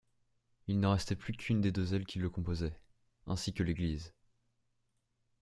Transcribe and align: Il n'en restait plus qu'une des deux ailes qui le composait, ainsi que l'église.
Il 0.65 0.79
n'en 0.79 0.93
restait 0.93 1.15
plus 1.15 1.33
qu'une 1.33 1.61
des 1.61 1.71
deux 1.71 1.93
ailes 1.93 2.07
qui 2.07 2.17
le 2.17 2.31
composait, 2.31 2.75
ainsi 3.27 3.53
que 3.53 3.61
l'église. 3.61 4.15